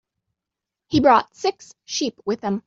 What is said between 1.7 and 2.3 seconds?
sheep